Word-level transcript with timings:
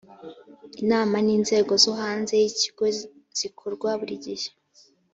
inama 0.81 1.15
n’inzego 1.25 1.73
zo 1.83 1.91
hanze 2.01 2.33
y’ikigo 2.41 2.83
zikorwa 3.37 3.89
buri 3.99 4.15
gihe 4.25 4.49